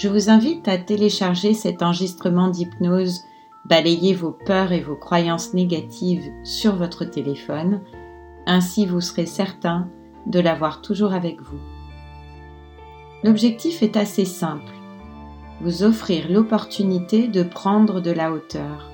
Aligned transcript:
Je 0.00 0.08
vous 0.08 0.30
invite 0.30 0.66
à 0.66 0.78
télécharger 0.78 1.52
cet 1.52 1.82
enregistrement 1.82 2.48
d'hypnose, 2.48 3.24
balayer 3.66 4.14
vos 4.14 4.30
peurs 4.30 4.72
et 4.72 4.80
vos 4.80 4.96
croyances 4.96 5.52
négatives 5.52 6.24
sur 6.42 6.74
votre 6.74 7.04
téléphone, 7.04 7.82
ainsi 8.46 8.86
vous 8.86 9.02
serez 9.02 9.26
certain 9.26 9.90
de 10.24 10.40
l'avoir 10.40 10.80
toujours 10.80 11.12
avec 11.12 11.42
vous. 11.42 11.58
L'objectif 13.24 13.82
est 13.82 13.98
assez 13.98 14.24
simple, 14.24 14.72
vous 15.60 15.82
offrir 15.82 16.30
l'opportunité 16.30 17.28
de 17.28 17.42
prendre 17.42 18.00
de 18.00 18.10
la 18.10 18.32
hauteur, 18.32 18.90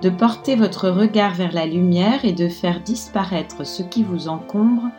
de 0.00 0.10
porter 0.10 0.54
votre 0.54 0.90
regard 0.90 1.34
vers 1.34 1.52
la 1.52 1.66
lumière 1.66 2.24
et 2.24 2.32
de 2.32 2.48
faire 2.48 2.80
disparaître 2.82 3.66
ce 3.66 3.82
qui 3.82 4.04
vous 4.04 4.28
encombre 4.28 4.90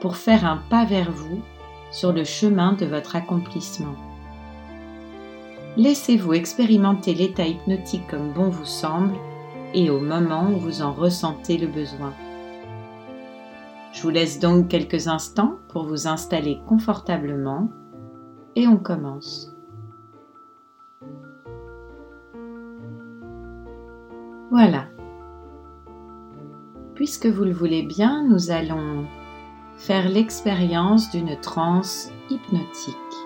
pour 0.00 0.14
faire 0.14 0.46
un 0.46 0.58
pas 0.70 0.84
vers 0.84 1.10
vous 1.10 1.40
sur 1.90 2.12
le 2.12 2.22
chemin 2.22 2.74
de 2.74 2.86
votre 2.86 3.16
accomplissement. 3.16 3.96
Laissez-vous 5.80 6.34
expérimenter 6.34 7.14
l'état 7.14 7.46
hypnotique 7.46 8.06
comme 8.06 8.34
bon 8.34 8.50
vous 8.50 8.66
semble 8.66 9.14
et 9.72 9.88
au 9.88 9.98
moment 9.98 10.50
où 10.50 10.58
vous 10.58 10.82
en 10.82 10.92
ressentez 10.92 11.56
le 11.56 11.68
besoin. 11.68 12.12
Je 13.94 14.02
vous 14.02 14.10
laisse 14.10 14.38
donc 14.38 14.68
quelques 14.68 15.08
instants 15.08 15.56
pour 15.70 15.86
vous 15.86 16.06
installer 16.06 16.60
confortablement 16.68 17.70
et 18.56 18.68
on 18.68 18.76
commence. 18.76 19.56
Voilà. 24.50 24.84
Puisque 26.94 27.24
vous 27.24 27.44
le 27.44 27.54
voulez 27.54 27.84
bien, 27.84 28.22
nous 28.28 28.50
allons 28.50 29.06
faire 29.78 30.10
l'expérience 30.10 31.10
d'une 31.10 31.40
transe 31.40 32.12
hypnotique. 32.28 33.19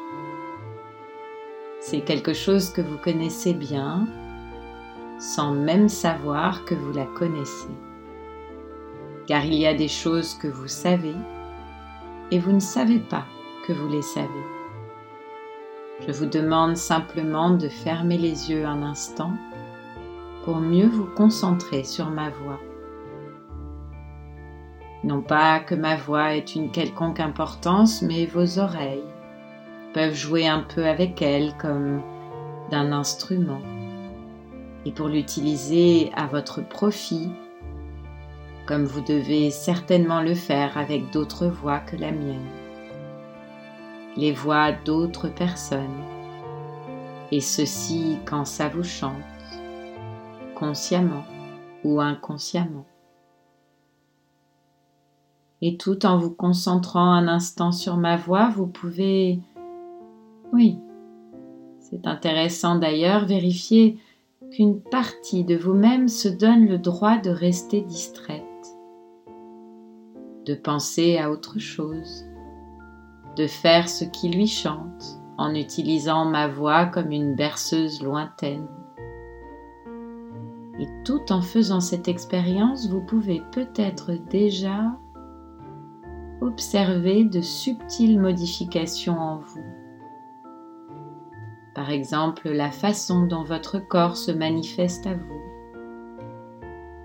C'est 1.94 2.00
quelque 2.00 2.32
chose 2.32 2.70
que 2.70 2.80
vous 2.80 2.98
connaissez 2.98 3.54
bien 3.54 4.08
sans 5.20 5.52
même 5.52 5.88
savoir 5.88 6.64
que 6.64 6.74
vous 6.74 6.92
la 6.92 7.04
connaissez. 7.04 7.70
Car 9.28 9.44
il 9.44 9.54
y 9.54 9.64
a 9.64 9.74
des 9.74 9.86
choses 9.86 10.34
que 10.34 10.48
vous 10.48 10.66
savez 10.66 11.14
et 12.32 12.40
vous 12.40 12.50
ne 12.50 12.58
savez 12.58 12.98
pas 12.98 13.24
que 13.64 13.72
vous 13.72 13.86
les 13.86 14.02
savez. 14.02 14.26
Je 16.04 16.10
vous 16.10 16.26
demande 16.26 16.76
simplement 16.76 17.50
de 17.50 17.68
fermer 17.68 18.18
les 18.18 18.50
yeux 18.50 18.66
un 18.66 18.82
instant 18.82 19.30
pour 20.44 20.56
mieux 20.56 20.88
vous 20.88 21.06
concentrer 21.14 21.84
sur 21.84 22.10
ma 22.10 22.30
voix. 22.30 22.58
Non 25.04 25.22
pas 25.22 25.60
que 25.60 25.76
ma 25.76 25.94
voix 25.94 26.34
ait 26.34 26.40
une 26.40 26.72
quelconque 26.72 27.20
importance, 27.20 28.02
mais 28.02 28.26
vos 28.26 28.58
oreilles, 28.58 29.13
peuvent 29.94 30.14
jouer 30.14 30.46
un 30.46 30.60
peu 30.60 30.86
avec 30.86 31.22
elle 31.22 31.56
comme 31.56 32.02
d'un 32.70 32.92
instrument. 32.92 33.60
Et 34.84 34.92
pour 34.92 35.08
l'utiliser 35.08 36.10
à 36.14 36.26
votre 36.26 36.60
profit, 36.60 37.30
comme 38.66 38.84
vous 38.84 39.00
devez 39.00 39.50
certainement 39.50 40.20
le 40.20 40.34
faire 40.34 40.76
avec 40.76 41.10
d'autres 41.10 41.46
voix 41.46 41.78
que 41.78 41.96
la 41.96 42.10
mienne, 42.10 42.50
les 44.16 44.32
voix 44.32 44.72
d'autres 44.72 45.28
personnes, 45.28 46.02
et 47.30 47.40
ceci 47.40 48.18
quand 48.26 48.44
ça 48.44 48.68
vous 48.68 48.82
chante, 48.82 49.12
consciemment 50.54 51.24
ou 51.84 52.00
inconsciemment. 52.00 52.86
Et 55.62 55.76
tout 55.76 56.04
en 56.04 56.18
vous 56.18 56.30
concentrant 56.30 57.12
un 57.12 57.28
instant 57.28 57.72
sur 57.72 57.96
ma 57.96 58.16
voix, 58.16 58.50
vous 58.50 58.66
pouvez 58.66 59.40
oui. 60.54 60.78
C'est 61.80 62.06
intéressant 62.06 62.76
d'ailleurs 62.76 63.26
vérifier 63.26 63.98
qu'une 64.52 64.80
partie 64.80 65.44
de 65.44 65.56
vous-même 65.56 66.08
se 66.08 66.28
donne 66.28 66.66
le 66.66 66.78
droit 66.78 67.18
de 67.18 67.30
rester 67.30 67.80
distraite, 67.80 68.42
de 70.46 70.54
penser 70.54 71.18
à 71.18 71.30
autre 71.30 71.58
chose, 71.58 72.24
de 73.36 73.48
faire 73.48 73.88
ce 73.88 74.04
qui 74.04 74.28
lui 74.28 74.46
chante 74.46 75.18
en 75.38 75.54
utilisant 75.54 76.24
ma 76.24 76.46
voix 76.46 76.86
comme 76.86 77.10
une 77.10 77.34
berceuse 77.34 78.00
lointaine. 78.00 78.68
Et 80.78 80.86
tout 81.04 81.32
en 81.32 81.42
faisant 81.42 81.80
cette 81.80 82.06
expérience, 82.06 82.88
vous 82.88 83.00
pouvez 83.00 83.42
peut-être 83.50 84.12
déjà 84.30 84.96
observer 86.40 87.24
de 87.24 87.40
subtiles 87.40 88.20
modifications 88.20 89.18
en 89.18 89.38
vous 89.38 89.83
par 91.74 91.90
exemple 91.90 92.50
la 92.50 92.70
façon 92.70 93.26
dont 93.26 93.42
votre 93.42 93.78
corps 93.78 94.16
se 94.16 94.30
manifeste 94.30 95.06
à 95.06 95.14
vous, 95.14 95.42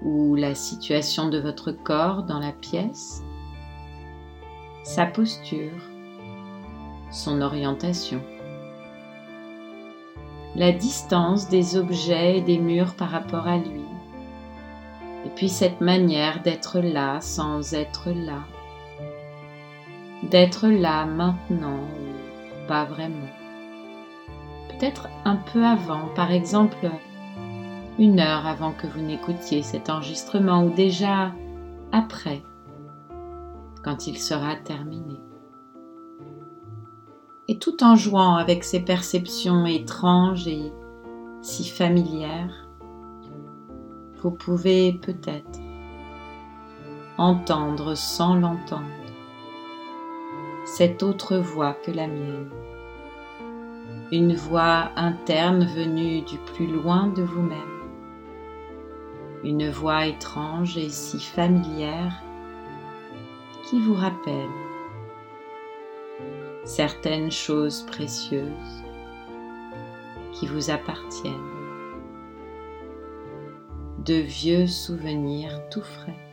ou 0.03 0.35
la 0.35 0.53
situation 0.53 1.29
de 1.29 1.39
votre 1.39 1.71
corps 1.71 2.23
dans 2.23 2.39
la 2.39 2.51
pièce, 2.51 3.23
sa 4.83 5.05
posture, 5.05 5.81
son 7.11 7.41
orientation, 7.41 8.21
la 10.55 10.71
distance 10.71 11.49
des 11.49 11.75
objets 11.75 12.37
et 12.37 12.41
des 12.41 12.59
murs 12.59 12.93
par 12.95 13.09
rapport 13.09 13.47
à 13.47 13.57
lui, 13.57 13.85
et 15.25 15.29
puis 15.35 15.49
cette 15.49 15.81
manière 15.81 16.43
d'être 16.43 16.79
là 16.79 17.21
sans 17.21 17.73
être 17.73 18.11
là, 18.11 18.43
d'être 20.29 20.67
là 20.67 21.05
maintenant 21.05 21.79
ou 21.79 22.67
pas 22.67 22.85
vraiment 22.85 23.38
peut-être 24.79 25.09
un 25.25 25.35
peu 25.35 25.65
avant, 25.65 26.07
par 26.15 26.31
exemple 26.31 26.89
une 27.97 28.21
heure 28.21 28.47
avant 28.47 28.71
que 28.71 28.87
vous 28.87 29.01
n'écoutiez 29.01 29.61
cet 29.61 29.89
enregistrement 29.89 30.63
ou 30.63 30.69
déjà 30.69 31.33
après, 31.91 32.41
quand 33.83 34.07
il 34.07 34.17
sera 34.17 34.55
terminé. 34.55 35.19
Et 37.49 37.59
tout 37.59 37.83
en 37.83 37.95
jouant 37.95 38.35
avec 38.35 38.63
ces 38.63 38.79
perceptions 38.79 39.65
étranges 39.65 40.47
et 40.47 40.71
si 41.41 41.67
familières, 41.67 42.69
vous 44.21 44.31
pouvez 44.31 44.93
peut-être 44.93 45.59
entendre 47.17 47.95
sans 47.95 48.35
l'entendre 48.35 48.85
cette 50.65 51.03
autre 51.03 51.35
voix 51.35 51.73
que 51.73 51.91
la 51.91 52.07
mienne 52.07 52.49
une 54.11 54.35
voix 54.35 54.91
interne 54.95 55.65
venue 55.65 56.21
du 56.21 56.39
plus 56.39 56.65
loin 56.65 57.07
de 57.09 57.21
vous-même, 57.21 57.59
une 59.43 59.69
voix 59.69 60.07
étrange 60.07 60.77
et 60.79 60.89
si 60.89 61.19
familière 61.19 62.23
qui 63.63 63.79
vous 63.79 63.93
rappelle 63.93 64.49
certaines 66.63 67.31
choses 67.31 67.83
précieuses 67.83 68.83
qui 70.33 70.47
vous 70.47 70.71
appartiennent, 70.71 71.33
de 74.05 74.15
vieux 74.15 74.65
souvenirs 74.65 75.69
tout 75.69 75.83
frais. 75.83 76.28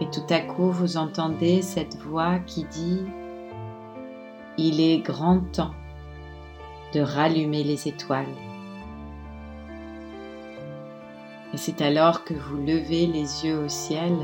Et 0.00 0.06
tout 0.10 0.26
à 0.28 0.40
coup, 0.40 0.70
vous 0.70 0.96
entendez 0.96 1.62
cette 1.62 1.96
voix 1.96 2.38
qui 2.40 2.64
dit⁇ 2.64 3.00
Il 4.58 4.80
est 4.80 4.98
grand 4.98 5.40
temps 5.52 5.74
de 6.92 7.00
rallumer 7.00 7.64
les 7.64 7.88
étoiles. 7.88 8.26
Et 11.54 11.56
c'est 11.56 11.80
alors 11.80 12.24
que 12.24 12.34
vous 12.34 12.56
levez 12.56 13.06
les 13.06 13.46
yeux 13.46 13.58
au 13.58 13.68
ciel, 13.68 14.14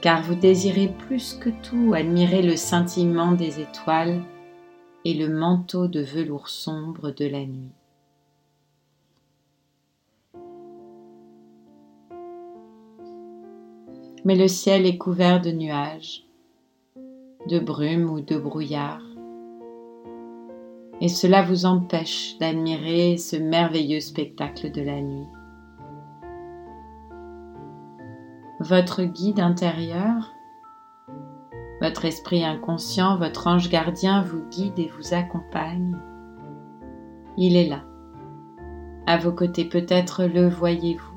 car 0.00 0.22
vous 0.22 0.34
désirez 0.34 0.88
plus 0.88 1.34
que 1.34 1.50
tout 1.50 1.92
admirer 1.94 2.42
le 2.42 2.56
scintillement 2.56 3.32
des 3.32 3.60
étoiles 3.60 4.22
et 5.04 5.14
le 5.14 5.28
manteau 5.28 5.88
de 5.88 6.00
velours 6.00 6.48
sombre 6.48 7.10
de 7.10 7.26
la 7.26 7.44
nuit. 7.44 7.72
Mais 14.26 14.34
le 14.34 14.48
ciel 14.48 14.86
est 14.86 14.98
couvert 14.98 15.40
de 15.40 15.52
nuages. 15.52 16.24
de 17.48 17.60
brume 17.60 18.10
ou 18.10 18.20
de 18.20 18.36
brouillard. 18.36 19.04
Et 21.00 21.06
cela 21.06 21.42
vous 21.42 21.64
empêche 21.64 22.36
d'admirer 22.38 23.18
ce 23.18 23.36
merveilleux 23.36 24.00
spectacle 24.00 24.72
de 24.72 24.82
la 24.82 25.00
nuit. 25.00 25.28
Votre 28.58 29.04
guide 29.04 29.38
intérieur, 29.38 30.32
votre 31.80 32.04
esprit 32.04 32.44
inconscient, 32.44 33.18
votre 33.18 33.46
ange 33.46 33.70
gardien 33.70 34.22
vous 34.22 34.42
guide 34.50 34.80
et 34.80 34.90
vous 34.98 35.14
accompagne. 35.14 35.96
Il 37.36 37.54
est 37.54 37.68
là, 37.68 37.84
à 39.06 39.18
vos 39.18 39.30
côtés. 39.30 39.66
Peut-être 39.66 40.24
le 40.24 40.48
voyez-vous, 40.48 41.16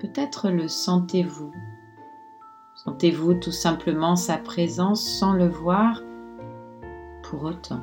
peut-être 0.00 0.48
le 0.48 0.68
sentez-vous. 0.68 1.52
Sentez-vous 2.84 3.34
tout 3.34 3.52
simplement 3.52 4.16
sa 4.16 4.38
présence 4.38 5.04
sans 5.04 5.34
le 5.34 5.46
voir 5.46 6.02
pour 7.22 7.44
autant. 7.44 7.80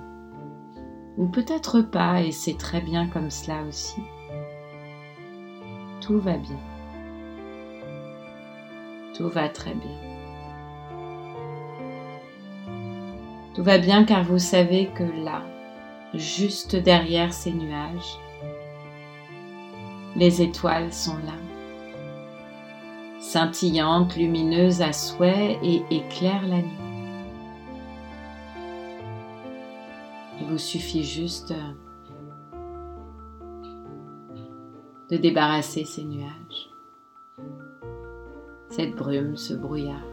Ou 1.18 1.28
peut-être 1.28 1.80
pas, 1.80 2.22
et 2.22 2.34
c'est 2.34 2.58
très 2.58 2.82
bien 2.82 3.08
comme 3.08 3.30
cela 3.30 3.64
aussi. 3.64 4.02
Tout 6.02 6.20
va 6.20 6.36
bien. 6.36 6.60
Tout 9.16 9.30
va 9.30 9.48
très 9.48 9.74
bien. 9.74 9.98
Tout 13.56 13.64
va 13.64 13.78
bien 13.78 14.04
car 14.04 14.26
vous 14.26 14.38
savez 14.38 14.88
que 14.88 15.04
là, 15.24 15.44
juste 16.14 16.76
derrière 16.76 17.32
ces 17.32 17.54
nuages, 17.54 18.20
les 20.18 20.42
étoiles 20.42 20.92
sont 20.92 21.18
là, 21.26 21.36
scintillantes, 23.20 24.16
lumineuses 24.16 24.82
à 24.82 24.94
souhait 24.94 25.60
et 25.62 25.84
éclairent 25.92 26.48
la 26.48 26.62
nuit. 26.62 26.90
Il 30.42 30.48
vous 30.48 30.58
suffit 30.58 31.04
juste 31.04 31.54
de 35.10 35.18
débarrasser 35.18 35.86
ces 35.86 36.04
nuages, 36.04 36.70
cette 38.70 38.96
brume, 38.96 39.36
ce 39.36 39.54
brouillard. 39.54 40.06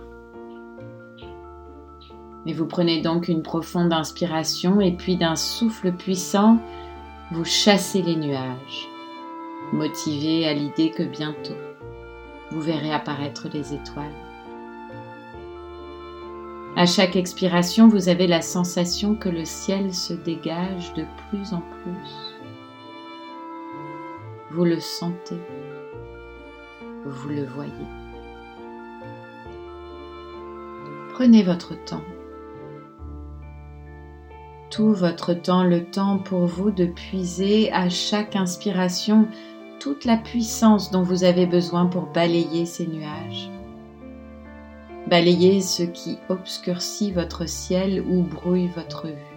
Et 2.47 2.53
vous 2.53 2.67
prenez 2.67 3.03
donc 3.03 3.29
une 3.29 3.43
profonde 3.43 3.93
inspiration 3.93 4.81
et 4.81 4.93
puis 4.93 5.17
d'un 5.17 5.37
souffle 5.37 5.93
puissant, 5.93 6.59
vous 7.33 7.45
chassez 7.45 8.03
les 8.03 8.17
nuages, 8.17 8.89
motivé 9.73 10.47
à 10.47 10.55
l'idée 10.55 10.91
que 10.91 11.03
bientôt, 11.03 11.57
vous 12.57 12.63
verrez 12.63 12.91
apparaître 12.91 13.49
les 13.53 13.75
étoiles. 13.75 14.15
À 16.75 16.87
chaque 16.87 17.15
expiration, 17.15 17.87
vous 17.87 18.09
avez 18.09 18.27
la 18.27 18.41
sensation 18.41 19.15
que 19.15 19.29
le 19.29 19.45
ciel 19.45 19.93
se 19.93 20.15
dégage 20.15 20.95
de 20.95 21.05
plus 21.29 21.53
en 21.53 21.61
plus. 21.61 22.35
Vous 24.53 24.65
le 24.65 24.81
sentez, 24.81 25.39
vous 27.05 27.29
le 27.29 27.45
voyez. 27.45 27.73
Prenez 31.13 31.43
votre 31.43 31.75
temps 31.85 32.05
tout 34.71 34.93
votre 34.93 35.33
temps 35.33 35.63
le 35.63 35.85
temps 35.85 36.19
pour 36.19 36.45
vous 36.47 36.71
de 36.71 36.87
puiser 36.87 37.73
à 37.73 37.89
chaque 37.89 38.37
inspiration 38.37 39.29
toute 39.81 40.05
la 40.05 40.17
puissance 40.17 40.91
dont 40.91 41.03
vous 41.03 41.25
avez 41.25 41.47
besoin 41.47 41.87
pour 41.87 42.07
balayer 42.07 42.67
ces 42.67 42.87
nuages. 42.87 43.51
Balayer 45.07 45.61
ce 45.61 45.83
qui 45.85 46.19
obscurcit 46.29 47.13
votre 47.13 47.49
ciel 47.49 48.01
ou 48.01 48.23
brouille 48.23 48.69
votre 48.69 49.07
vue. 49.07 49.37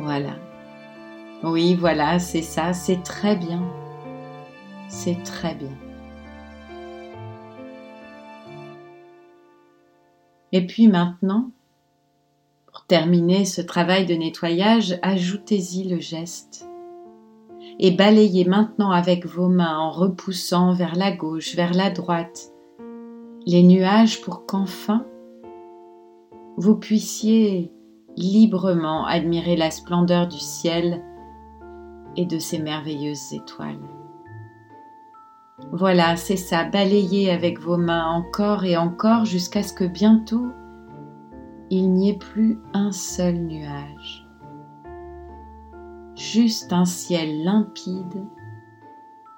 Voilà. 0.00 0.36
Oui, 1.42 1.74
voilà, 1.74 2.18
c'est 2.18 2.42
ça, 2.42 2.72
c'est 2.72 3.02
très 3.02 3.36
bien. 3.36 3.62
C'est 4.88 5.22
très 5.22 5.54
bien. 5.54 5.72
Et 10.52 10.66
puis 10.66 10.88
maintenant, 10.88 11.50
pour 12.66 12.84
terminer 12.86 13.44
ce 13.44 13.60
travail 13.60 14.06
de 14.06 14.14
nettoyage, 14.14 14.98
ajoutez-y 15.02 15.84
le 15.84 16.00
geste. 16.00 16.66
Et 17.78 17.90
balayez 17.90 18.44
maintenant 18.44 18.90
avec 18.90 19.26
vos 19.26 19.48
mains 19.48 19.78
en 19.78 19.90
repoussant 19.90 20.72
vers 20.72 20.94
la 20.94 21.10
gauche, 21.10 21.54
vers 21.56 21.74
la 21.74 21.90
droite, 21.90 22.52
les 23.46 23.62
nuages 23.62 24.20
pour 24.22 24.46
qu'enfin 24.46 25.04
vous 26.56 26.76
puissiez 26.76 27.72
librement 28.16 29.06
admirer 29.06 29.56
la 29.56 29.70
splendeur 29.70 30.28
du 30.28 30.38
ciel 30.38 31.02
et 32.16 32.26
de 32.26 32.38
ses 32.38 32.60
merveilleuses 32.60 33.32
étoiles. 33.32 33.80
Voilà, 35.72 36.16
c'est 36.16 36.36
ça, 36.36 36.64
balayez 36.64 37.30
avec 37.30 37.58
vos 37.58 37.76
mains 37.76 38.06
encore 38.06 38.64
et 38.64 38.76
encore 38.76 39.24
jusqu'à 39.24 39.62
ce 39.62 39.72
que 39.72 39.84
bientôt 39.84 40.46
il 41.70 41.92
n'y 41.92 42.10
ait 42.10 42.18
plus 42.18 42.58
un 42.72 42.92
seul 42.92 43.34
nuage, 43.34 44.23
juste 46.34 46.72
un 46.72 46.84
ciel 46.84 47.44
limpide 47.44 48.26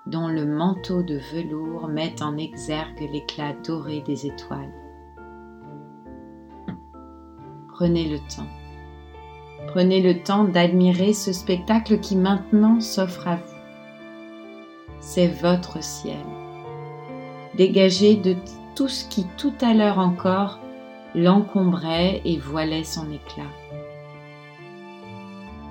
dont 0.06 0.28
le 0.28 0.46
manteau 0.46 1.02
de 1.02 1.18
velours 1.30 1.88
met 1.88 2.22
en 2.22 2.38
exergue 2.38 3.06
l'éclat 3.12 3.52
doré 3.52 4.00
des 4.00 4.24
étoiles. 4.24 4.72
Prenez 7.68 8.08
le 8.08 8.16
temps. 8.34 8.48
Prenez 9.66 10.00
le 10.00 10.22
temps 10.22 10.44
d'admirer 10.44 11.12
ce 11.12 11.34
spectacle 11.34 12.00
qui 12.00 12.16
maintenant 12.16 12.80
s'offre 12.80 13.28
à 13.28 13.36
vous. 13.36 13.56
C'est 14.98 15.28
votre 15.28 15.84
ciel, 15.84 16.24
dégagé 17.58 18.16
de 18.16 18.36
tout 18.74 18.88
ce 18.88 19.06
qui 19.06 19.26
tout 19.36 19.52
à 19.60 19.74
l'heure 19.74 19.98
encore 19.98 20.60
l'encombrait 21.14 22.22
et 22.24 22.38
voilait 22.38 22.84
son 22.84 23.10
éclat. 23.10 23.52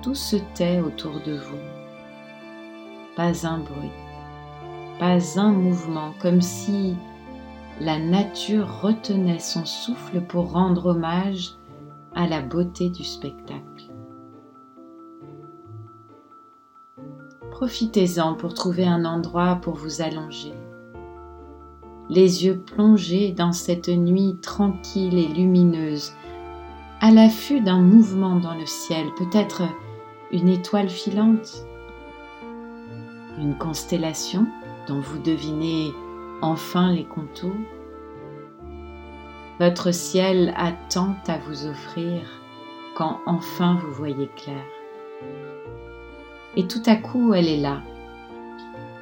Tout 0.06 0.14
se 0.14 0.36
tait 0.54 0.78
autour 0.78 1.14
de 1.26 1.32
vous. 1.32 1.58
Pas 3.16 3.44
un 3.44 3.58
bruit, 3.58 3.90
pas 5.00 5.18
un 5.40 5.50
mouvement, 5.50 6.14
comme 6.22 6.40
si 6.40 6.94
la 7.80 7.98
nature 7.98 8.82
retenait 8.82 9.40
son 9.40 9.64
souffle 9.64 10.20
pour 10.20 10.52
rendre 10.52 10.86
hommage 10.86 11.54
à 12.14 12.28
la 12.28 12.40
beauté 12.40 12.88
du 12.88 13.02
spectacle. 13.02 13.90
Profitez-en 17.50 18.34
pour 18.34 18.54
trouver 18.54 18.86
un 18.86 19.04
endroit 19.04 19.56
pour 19.56 19.74
vous 19.74 20.02
allonger 20.02 20.54
les 22.08 22.44
yeux 22.44 22.60
plongés 22.60 23.32
dans 23.32 23.50
cette 23.50 23.88
nuit 23.88 24.38
tranquille 24.40 25.18
et 25.18 25.26
lumineuse, 25.26 26.12
à 27.00 27.10
l'affût 27.10 27.60
d'un 27.60 27.80
mouvement 27.80 28.36
dans 28.36 28.54
le 28.54 28.66
ciel, 28.66 29.08
peut-être 29.18 29.64
une 30.32 30.48
étoile 30.48 30.88
filante, 30.88 31.64
une 33.38 33.56
constellation 33.58 34.46
dont 34.88 35.00
vous 35.00 35.18
devinez 35.18 35.92
enfin 36.42 36.92
les 36.92 37.04
contours. 37.04 37.50
Votre 39.58 39.92
ciel 39.92 40.52
attend 40.56 41.16
à 41.26 41.38
vous 41.38 41.66
offrir 41.66 42.20
quand 42.94 43.20
enfin 43.26 43.78
vous 43.82 43.92
voyez 43.92 44.28
clair. 44.36 44.64
Et 46.56 46.66
tout 46.66 46.82
à 46.86 46.96
coup, 46.96 47.34
elle 47.34 47.48
est 47.48 47.60
là. 47.60 47.82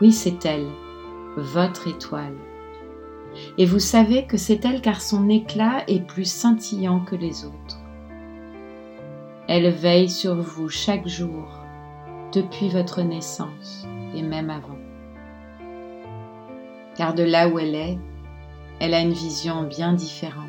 Oui, 0.00 0.12
c'est 0.12 0.44
elle, 0.44 0.66
votre 1.36 1.88
étoile 1.88 2.34
et 3.58 3.66
vous 3.66 3.78
savez 3.78 4.26
que 4.26 4.36
c'est 4.36 4.64
elle 4.64 4.80
car 4.80 5.00
son 5.00 5.28
éclat 5.28 5.84
est 5.88 6.00
plus 6.00 6.30
scintillant 6.30 7.00
que 7.00 7.16
les 7.16 7.44
autres. 7.44 7.63
Elle 9.48 9.70
veille 9.70 10.08
sur 10.08 10.36
vous 10.36 10.68
chaque 10.68 11.06
jour, 11.06 11.48
depuis 12.32 12.68
votre 12.68 13.02
naissance 13.02 13.86
et 14.14 14.22
même 14.22 14.50
avant. 14.50 14.78
Car 16.96 17.14
de 17.14 17.22
là 17.22 17.48
où 17.48 17.58
elle 17.58 17.74
est, 17.74 17.98
elle 18.80 18.94
a 18.94 19.00
une 19.00 19.12
vision 19.12 19.64
bien 19.64 19.92
différente. 19.92 20.44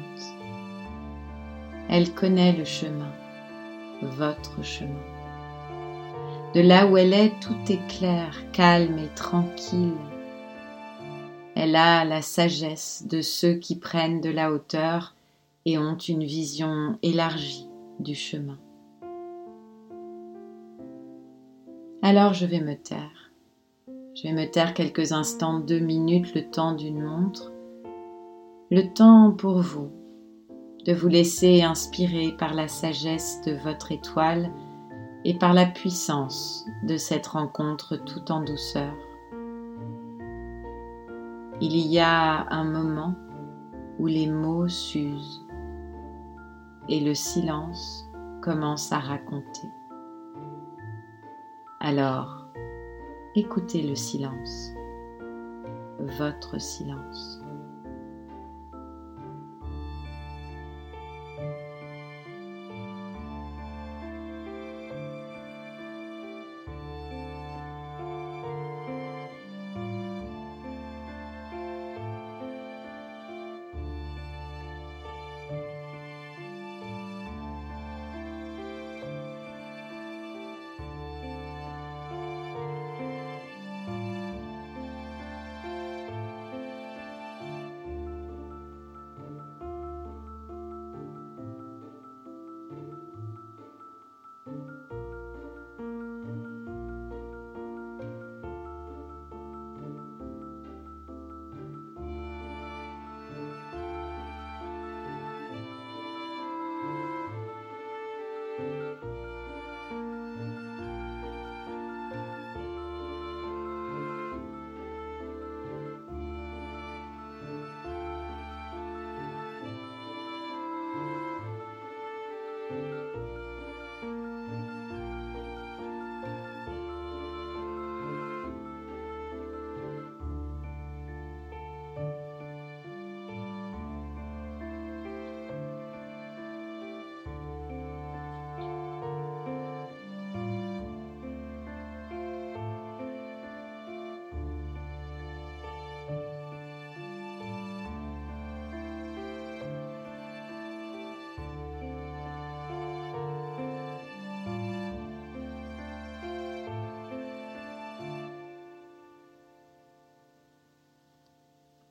Elle 1.90 2.14
connaît 2.14 2.54
le 2.54 2.66
chemin, 2.66 3.12
votre 4.02 4.64
chemin. 4.64 4.90
De 6.54 6.62
là 6.62 6.88
où 6.88 6.98
elle 6.98 7.14
est, 7.14 7.34
tout 7.42 7.72
est 7.72 7.86
clair, 7.88 8.34
calme 8.52 8.98
et 9.00 9.14
tranquille 9.16 9.94
elle 11.56 11.78
a 11.78 12.04
la 12.04 12.22
sagesse 12.22 13.06
de 13.10 13.22
ceux 13.22 13.54
qui 13.54 13.78
prennent 13.78 14.20
de 14.20 14.30
la 14.30 14.52
hauteur 14.52 15.16
et 15.66 15.78
ont 15.78 15.98
une 15.98 16.25
vision 16.25 17.00
élargie 17.02 17.68
du 18.00 18.14
chemin. 18.14 18.60
Alors 22.07 22.33
je 22.33 22.45
vais 22.45 22.62
me 22.62 22.75
taire. 22.75 23.31
Je 24.13 24.27
vais 24.27 24.33
me 24.33 24.45
taire 24.45 24.75
quelques 24.75 25.12
instants, 25.12 25.57
deux 25.59 25.79
minutes, 25.79 26.35
le 26.35 26.51
temps 26.51 26.74
d'une 26.74 27.01
montre, 27.01 27.51
le 28.69 28.93
temps 28.93 29.31
pour 29.31 29.62
vous, 29.62 29.89
de 30.85 30.93
vous 30.93 31.07
laisser 31.07 31.63
inspirer 31.63 32.35
par 32.38 32.53
la 32.53 32.67
sagesse 32.67 33.41
de 33.47 33.53
votre 33.53 33.91
étoile 33.91 34.51
et 35.24 35.33
par 35.33 35.55
la 35.55 35.65
puissance 35.65 36.63
de 36.83 36.95
cette 36.95 37.25
rencontre 37.25 37.95
tout 37.95 38.31
en 38.31 38.41
douceur. 38.41 38.93
Il 41.59 41.75
y 41.75 41.97
a 41.97 42.45
un 42.51 42.65
moment 42.65 43.15
où 43.97 44.05
les 44.05 44.27
mots 44.27 44.67
s'usent 44.67 45.43
et 46.88 47.00
le 47.00 47.15
silence 47.15 48.07
commence 48.43 48.91
à 48.91 49.00
raconter. 49.00 49.69
Alors, 51.88 52.48
écoutez 53.36 53.84
le 53.84 53.94
silence, 53.94 54.74
votre 56.18 56.60
silence. 56.60 57.45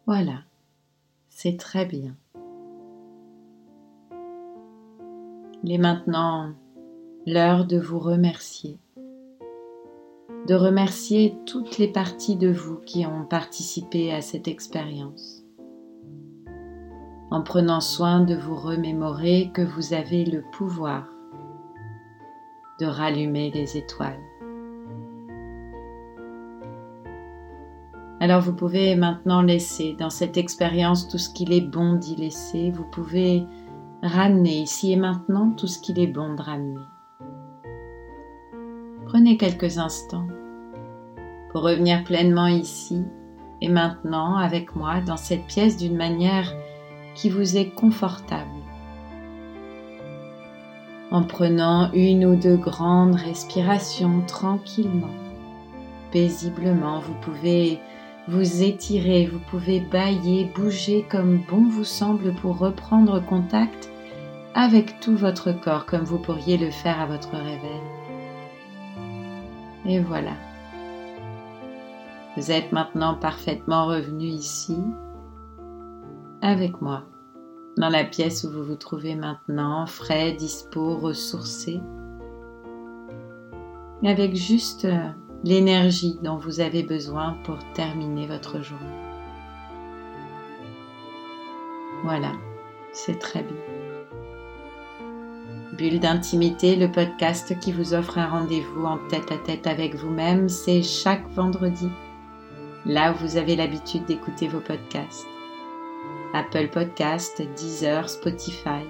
Voilà, 0.07 0.43
c'est 1.31 1.57
très 1.57 1.87
bien. 1.87 2.15
Il 5.63 5.73
est 5.73 5.79
maintenant 5.79 6.53
l'heure 7.27 7.65
de 7.65 7.79
vous 7.79 7.99
remercier, 7.99 8.77
de 10.47 10.55
remercier 10.55 11.39
toutes 11.47 11.79
les 11.79 11.89
parties 11.89 12.37
de 12.37 12.51
vous 12.51 12.77
qui 12.77 13.07
ont 13.07 13.25
participé 13.25 14.13
à 14.13 14.21
cette 14.21 14.47
expérience, 14.47 15.43
en 17.31 17.43
prenant 17.43 17.81
soin 17.81 18.21
de 18.21 18.35
vous 18.35 18.57
remémorer 18.57 19.51
que 19.55 19.63
vous 19.63 19.95
avez 19.95 20.27
le 20.27 20.43
pouvoir 20.53 21.09
de 22.79 22.87
rallumer 22.87 23.51
les 23.53 23.79
étoiles. 23.79 24.21
Alors 28.25 28.41
vous 28.41 28.55
pouvez 28.55 28.97
maintenant 28.97 29.43
laisser 29.43 29.95
dans 29.99 30.09
cette 30.09 30.39
expérience 30.39 31.09
tout 31.09 31.19
ce 31.19 31.29
qu'il 31.29 31.53
est 31.53 31.61
bon 31.61 31.93
d'y 31.93 32.17
laisser. 32.17 32.71
Vous 32.71 32.87
pouvez 32.91 33.45
ramener 34.03 34.63
ici 34.63 34.93
et 34.93 34.97
maintenant 34.97 35.51
tout 35.51 35.67
ce 35.67 35.79
qu'il 35.79 35.99
est 35.99 36.07
bon 36.07 36.33
de 36.33 36.41
ramener. 36.41 36.81
Prenez 39.05 39.37
quelques 39.37 39.77
instants 39.77 40.27
pour 41.53 41.65
revenir 41.65 42.03
pleinement 42.03 42.47
ici 42.47 43.05
et 43.61 43.69
maintenant 43.69 44.39
avec 44.39 44.75
moi 44.75 45.03
dans 45.03 45.19
cette 45.19 45.45
pièce 45.45 45.77
d'une 45.77 45.99
manière 45.99 46.51
qui 47.15 47.29
vous 47.29 47.59
est 47.59 47.75
confortable. 47.75 48.49
En 51.11 51.25
prenant 51.25 51.93
une 51.93 52.25
ou 52.25 52.37
deux 52.37 52.57
grandes 52.57 53.17
respirations 53.17 54.23
tranquillement, 54.27 55.15
paisiblement, 56.11 57.01
vous 57.01 57.15
pouvez 57.21 57.81
vous 58.27 58.63
étirez, 58.63 59.27
vous 59.27 59.41
pouvez 59.51 59.81
bailler, 59.81 60.51
bouger 60.55 61.05
comme 61.11 61.43
bon 61.49 61.69
vous 61.69 61.85
semble 61.85 62.35
pour 62.37 62.59
reprendre 62.59 63.25
contact 63.25 63.91
avec 64.55 64.99
tout 65.01 65.17
votre 65.17 65.53
corps 65.53 65.85
comme 65.85 66.05
vous 66.05 66.19
pourriez 66.19 66.57
le 66.57 66.71
faire 66.71 67.01
à 67.01 67.07
votre 67.07 67.33
réveil. 67.33 67.83
Et 69.87 70.01
voilà. 70.01 70.33
Vous 72.37 72.51
êtes 72.51 72.73
maintenant 72.73 73.15
parfaitement 73.15 73.87
revenu 73.87 74.25
ici 74.25 74.79
avec 76.41 76.81
moi, 76.81 77.05
dans 77.77 77.89
la 77.89 78.05
pièce 78.05 78.45
où 78.45 78.51
vous 78.51 78.65
vous 78.65 78.77
trouvez 78.77 79.15
maintenant, 79.15 79.87
frais, 79.87 80.33
dispo, 80.33 80.97
ressourcé, 80.97 81.81
avec 84.03 84.35
juste 84.35 84.87
l'énergie 85.45 86.19
dont 86.23 86.39
vous 86.39 86.61
avez 86.61 86.83
besoin 86.83 87.37
pour 87.45 87.59
terminer 87.75 88.27
votre 88.27 88.63
journée. 88.63 88.85
Voilà, 92.03 92.33
c'est 92.93 93.19
très 93.19 93.43
bien. 93.43 93.57
Bulle 95.77 96.01
d'intimité, 96.01 96.77
le 96.77 96.91
podcast 96.91 97.59
qui 97.61 97.73
vous 97.73 97.93
offre 97.93 98.17
un 98.17 98.29
rendez-vous 98.29 98.87
en 98.87 98.99
tête 99.09 99.31
à 99.33 99.37
tête 99.37 99.67
avec 99.67 99.95
vous-même, 99.95 100.49
c'est 100.49 100.83
chaque 100.83 101.29
vendredi, 101.31 101.91
là 102.87 103.13
où 103.13 103.17
vous 103.17 103.37
avez 103.37 103.55
l'habitude 103.55 104.07
d'écouter 104.07 104.49
vos 104.49 104.61
podcasts. 104.61 105.27
Apple 106.33 106.69
Podcast, 106.69 107.43
Deezer, 107.57 108.09
Spotify. 108.09 108.83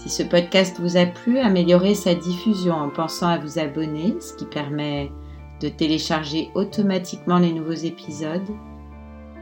Si 0.00 0.08
ce 0.08 0.22
podcast 0.22 0.80
vous 0.80 0.96
a 0.96 1.04
plu, 1.04 1.40
améliorez 1.40 1.94
sa 1.94 2.14
diffusion 2.14 2.72
en 2.72 2.88
pensant 2.88 3.28
à 3.28 3.36
vous 3.36 3.58
abonner, 3.58 4.16
ce 4.18 4.34
qui 4.34 4.46
permet 4.46 5.12
de 5.60 5.68
télécharger 5.68 6.50
automatiquement 6.54 7.38
les 7.38 7.52
nouveaux 7.52 7.72
épisodes, 7.72 8.48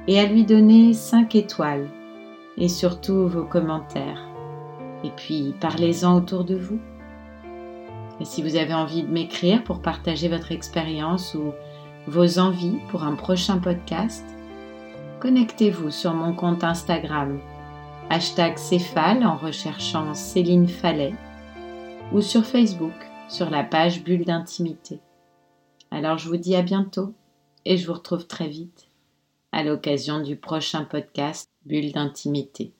et 0.08 0.18
à 0.18 0.26
lui 0.26 0.44
donner 0.44 0.94
5 0.94 1.36
étoiles, 1.36 1.86
et 2.56 2.68
surtout 2.68 3.28
vos 3.28 3.44
commentaires. 3.44 4.20
Et 5.04 5.10
puis 5.10 5.54
parlez-en 5.60 6.16
autour 6.16 6.42
de 6.42 6.56
vous. 6.56 6.80
Et 8.20 8.24
si 8.24 8.42
vous 8.42 8.56
avez 8.56 8.74
envie 8.74 9.04
de 9.04 9.12
m'écrire 9.12 9.62
pour 9.62 9.80
partager 9.80 10.26
votre 10.26 10.50
expérience 10.50 11.36
ou 11.36 11.52
vos 12.08 12.40
envies 12.40 12.78
pour 12.90 13.04
un 13.04 13.14
prochain 13.14 13.58
podcast, 13.58 14.24
connectez-vous 15.20 15.92
sur 15.92 16.14
mon 16.14 16.32
compte 16.32 16.64
Instagram 16.64 17.38
hashtag 18.10 18.56
Céphale 18.56 19.24
en 19.24 19.36
recherchant 19.36 20.14
Céline 20.14 20.66
Fallet 20.66 21.12
ou 22.12 22.22
sur 22.22 22.44
Facebook 22.44 22.94
sur 23.28 23.50
la 23.50 23.62
page 23.62 24.02
Bulle 24.02 24.24
d'intimité. 24.24 25.00
Alors 25.90 26.16
je 26.16 26.28
vous 26.28 26.38
dis 26.38 26.56
à 26.56 26.62
bientôt 26.62 27.12
et 27.66 27.76
je 27.76 27.86
vous 27.86 27.92
retrouve 27.92 28.26
très 28.26 28.48
vite 28.48 28.88
à 29.52 29.62
l'occasion 29.62 30.20
du 30.20 30.36
prochain 30.36 30.84
podcast 30.84 31.50
Bulle 31.66 31.92
d'intimité. 31.92 32.72